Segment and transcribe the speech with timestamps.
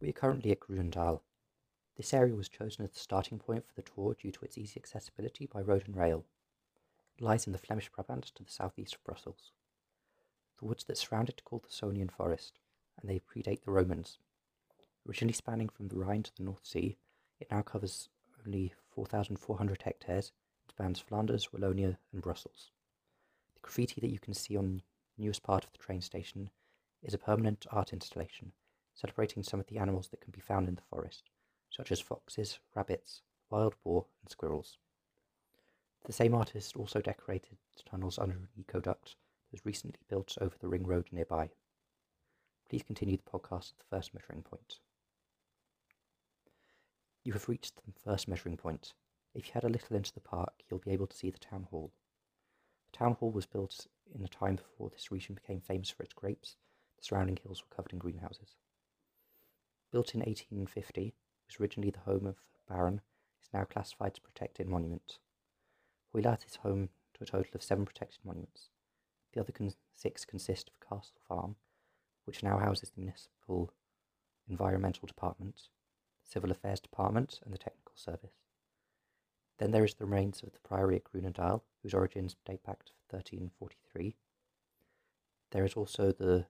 [0.00, 1.20] We are currently at Groenendaal.
[1.98, 4.80] This area was chosen as the starting point for the tour due to its easy
[4.80, 6.24] accessibility by road and rail.
[7.18, 9.52] It lies in the Flemish Brabant to the southeast of Brussels.
[10.58, 12.58] The woods that surround it are called the Sonian Forest,
[12.98, 14.16] and they predate the Romans.
[15.06, 16.96] Originally spanning from the Rhine to the North Sea,
[17.38, 18.08] it now covers
[18.46, 20.32] only 4,400 hectares
[20.62, 22.70] and spans Flanders, Wallonia, and Brussels.
[23.54, 24.82] The graffiti that you can see on
[25.18, 26.48] the newest part of the train station
[27.02, 28.52] is a permanent art installation
[29.00, 31.30] celebrating some of the animals that can be found in the forest,
[31.70, 34.76] such as foxes, rabbits, wild boar, and squirrels.
[36.04, 37.56] The same artist also decorated
[37.88, 41.50] tunnels under an ecoduct that was recently built over the ring road nearby.
[42.68, 44.78] Please continue the podcast at the first measuring point.
[47.24, 48.94] You have reached the first measuring point.
[49.34, 51.66] If you head a little into the park, you'll be able to see the town
[51.70, 51.92] hall.
[52.90, 56.12] The town hall was built in a time before this region became famous for its
[56.12, 56.56] grapes.
[56.98, 58.56] The surrounding hills were covered in greenhouses.
[59.90, 61.14] Built in 1850, it
[61.48, 62.36] was originally the home of
[62.68, 63.00] Baron,
[63.42, 65.18] is now classified as protected monument.
[66.14, 68.70] Hoeilaart is home to a total of seven protected monuments.
[69.32, 71.56] The other con- six consist of Castle Farm,
[72.24, 73.72] which now houses the Municipal
[74.48, 75.68] Environmental Department,
[76.24, 78.34] the Civil Affairs Department, and the Technical Service.
[79.58, 82.92] Then there is the remains of the Priory at Groenendaal, whose origins date back to
[83.10, 84.16] 1343.
[85.50, 86.46] There is also the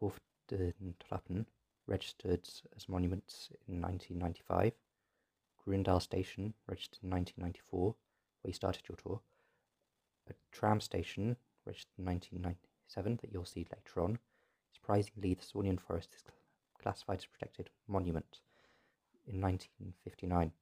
[0.00, 0.18] Hof
[0.50, 1.46] Trappen,
[1.90, 4.72] registered as monuments in 1995.
[5.66, 7.94] Groenendaal Station, registered in 1994,
[8.40, 9.20] where you started your tour.
[10.30, 14.18] A tram station, registered in 1997, that you'll see later on.
[14.72, 16.22] Surprisingly, the Sonian Forest is
[16.80, 18.40] classified as a protected monument
[19.26, 20.52] in 1959.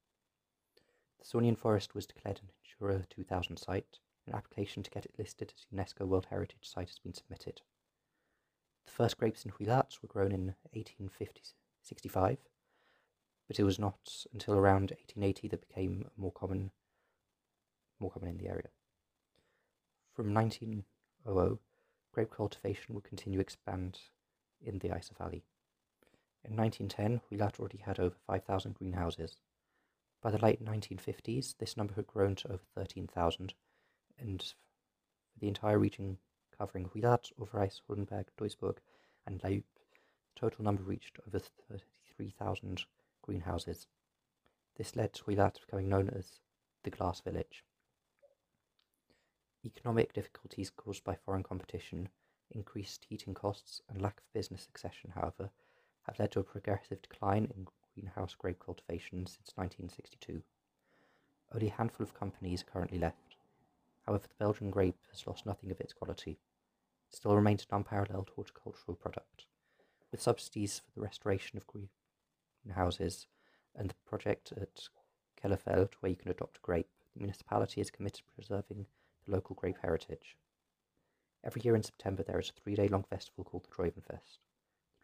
[1.18, 2.48] The Sonian Forest was declared an
[2.80, 3.98] Natura 2000 site.
[4.26, 7.62] An application to get it listed as UNESCO World Heritage Site has been submitted.
[8.88, 12.38] The first grapes in Hoeilaart were grown in 1865,
[13.46, 16.70] but it was not until around 1880 that became more common,
[18.00, 18.70] more common in the area.
[20.14, 21.58] From 1900,
[22.12, 24.00] grape cultivation would continue to expand
[24.60, 25.44] in the IJse Valley.
[26.42, 29.36] In 1910, Hoeilaart already had over 5,000 greenhouses.
[30.22, 33.52] By the late 1950s, this number had grown to over 13,000,
[34.18, 36.18] and for the entire region
[36.58, 38.78] covering Hoeilaart, Overijs, Huldenberg, Duisburg,
[39.26, 39.40] and.
[39.40, 39.62] The
[40.36, 42.84] total number reached over 33,000
[43.22, 43.86] greenhouses.
[44.76, 46.40] This led to Hoeilaart becoming known as
[46.84, 47.64] the Glass Village.
[49.64, 52.08] Economic difficulties caused by foreign competition,
[52.52, 55.50] increased heating costs, and lack of business succession, however,
[56.06, 60.42] have led to a progressive decline in greenhouse grape cultivation since 1962.
[61.52, 63.36] Only a handful of companies are currently left.
[64.06, 66.38] However, the Belgian grape has lost nothing of its quality
[67.10, 69.46] still remains an unparalleled horticultural product.
[70.10, 73.26] With subsidies for the restoration of greenhouses
[73.74, 74.88] and the project at
[75.42, 78.86] Kellerveld, where you can adopt a grape, the municipality is committed to preserving
[79.24, 80.36] the local grape heritage.
[81.44, 84.38] Every year in September, there is a three day long festival called the Druivenfest.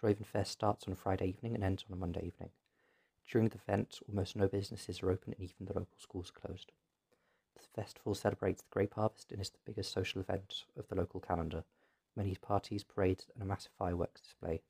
[0.00, 2.50] The Druivenfest starts on a Friday evening and ends on a Monday evening.
[3.30, 6.72] During the event, almost no businesses are open and even the local schools are closed.
[7.54, 11.20] The festival celebrates the grape harvest and is the biggest social event of the local
[11.20, 11.64] calendar,
[12.16, 14.62] many parties, parades, and a massive fireworks display.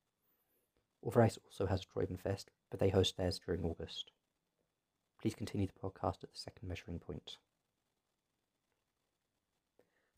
[1.05, 4.11] Overijs also has a Druivenfest, but they host theirs during August.
[5.21, 7.39] Please continue the podcast at the second measuring point.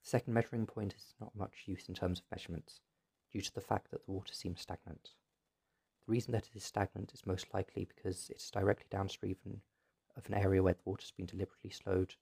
[0.03, 2.81] The second measuring point is not much use in terms of measurements,
[3.33, 5.11] due to the fact that the water seems stagnant.
[6.07, 9.37] The reason that it is stagnant is most likely because it is directly downstream
[10.17, 12.15] of an area where the water has been deliberately slowed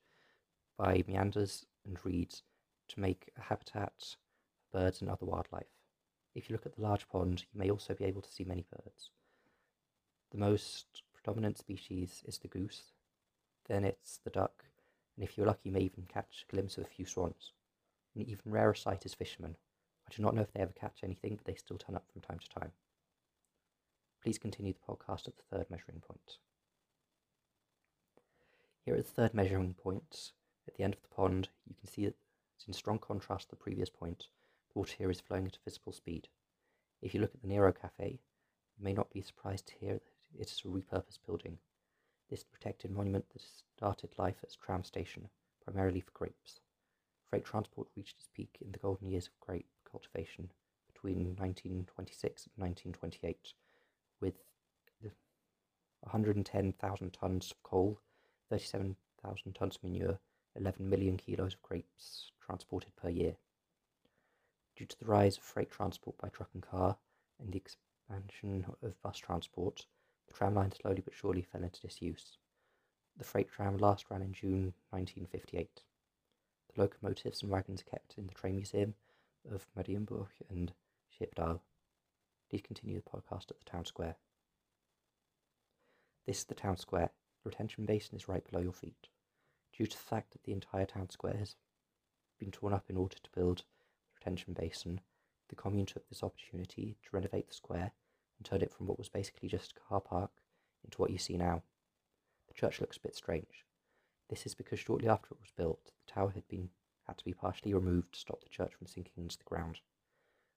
[0.79, 2.43] by meanders and reeds
[2.89, 4.17] to make a habitat
[4.75, 5.73] birds, and other wildlife.
[6.35, 8.67] If you look at the large pond, you may also be able to see many
[8.71, 9.11] birds.
[10.33, 12.93] The most predominant species is the goose,
[13.69, 14.65] then it's the duck,
[15.17, 17.53] and if you're lucky, you may even catch a glimpse of a few swans.
[18.17, 19.57] An even rarer sight is fishermen.
[20.09, 22.21] I do not know if they ever catch anything, but they still turn up from
[22.21, 22.73] time to time.
[24.23, 26.39] Please continue the podcast at the third measuring point.
[28.85, 30.33] Here at the third measuring point,
[30.67, 32.17] at the end of the pond, you can see that
[32.57, 34.29] it's in strong contrast to the previous point,
[34.75, 36.29] Water here is flowing at a visible speed.
[37.01, 38.19] If you look at the Nero Cafe,
[38.77, 41.59] you may not be surprised to hear that it is a repurposed building.
[42.29, 43.43] This protected monument that
[43.77, 45.29] started life as a tram station,
[45.63, 46.59] primarily for grapes.
[47.31, 50.51] Freight transport reached its peak in the golden years of grape cultivation
[50.93, 53.53] between 1926 and 1928,
[54.21, 54.35] with
[56.01, 58.01] 110,000 tons of coal,
[58.51, 60.19] 37,000 tons of manure,
[60.57, 63.37] 11 million kilos of grapes transported per year.
[64.77, 66.97] Due to the rise of freight transport by truck and car
[67.39, 69.87] and the expansion of bus transport,
[70.27, 72.39] the tram line slowly but surely fell into disuse.
[73.17, 75.83] The freight tram last ran in June 1958.
[76.75, 78.95] The locomotives and wagons are kept in the train museum
[79.49, 80.73] of Mariembourg and
[81.09, 81.61] Schepdaal.
[82.51, 84.17] Please continue the podcast at the town square.
[86.27, 87.11] This is the town square.
[87.43, 89.09] The retention basin is right below your feet.
[89.73, 91.55] Due to the fact that the entire town square has
[92.41, 93.65] been torn up in order to build
[94.25, 95.01] the retention basin,
[95.49, 97.93] the commune took this opportunity to renovate the square
[98.39, 100.31] and turn it from what was basically just a car park
[100.85, 101.63] into what you see now.
[102.49, 103.65] The church looks a bit strange.
[104.31, 106.71] This is because shortly after it was built, the tower had been
[107.07, 109.81] had to be partially removed to stop the church from sinking into the ground.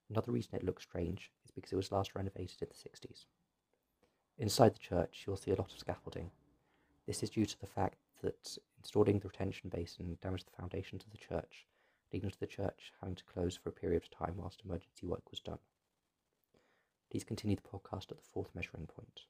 [0.08, 3.26] Another reason it looks strange is because it was last renovated in the 60s.
[4.38, 6.30] Inside the church, you'll see a lot of scaffolding.
[7.06, 11.10] This is due to the fact that installing the retention basin damaged the foundations of
[11.10, 11.66] the church,
[12.12, 15.30] leading to the church having to close for a period of time whilst emergency work
[15.30, 15.58] was done.
[17.10, 19.22] Please continue the podcast at the fourth measuring point.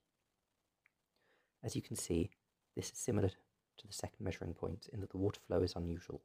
[1.62, 2.30] As you can see,
[2.76, 6.22] this is similar to the second measuring point in that the water flow is unusual.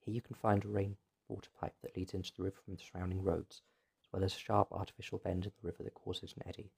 [0.00, 3.22] Here you can find a rainwater pipe that leads into the river from the surrounding
[3.22, 3.62] roads,
[4.02, 6.72] as well as a sharp artificial bend in the river that causes an eddy.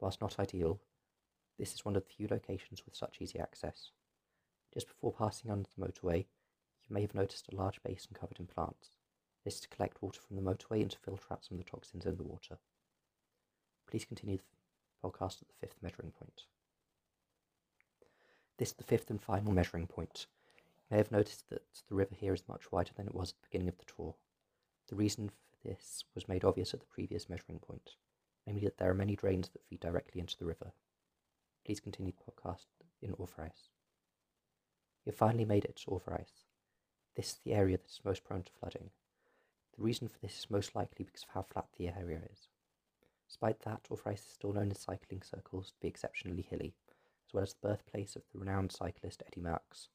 [0.00, 0.80] Whilst not ideal,
[1.58, 3.90] this is one of the few locations with such easy access.
[4.74, 6.26] Just before passing under the motorway,
[6.88, 8.90] you may have noticed a large basin covered in plants.
[9.44, 11.70] This is to collect water from the motorway and to filter out some of the
[11.70, 12.58] toxins in the water.
[13.88, 16.42] Please continue the podcast at the fifth measuring point.
[18.58, 20.26] This is the fifth and final measuring point.
[20.56, 23.36] You may have noticed that the river here is much wider than it was at
[23.36, 24.14] the beginning of the tour.
[24.88, 27.96] The reason for this was made obvious at the previous measuring point,
[28.46, 30.72] namely that there are many drains that feed directly into the river.
[31.64, 32.66] Please continue the podcast
[33.02, 33.70] in Overijs.
[35.04, 36.44] You have finally made it to Overijs.
[37.16, 38.90] This is the area that is most prone to flooding.
[39.74, 42.48] The reason for this is most likely because of how flat the area is.
[43.26, 46.74] Despite that, Overijs is still known in cycling circles to be exceptionally hilly,
[47.26, 49.88] as well as the birthplace of the renowned cyclist Eddy Merckx.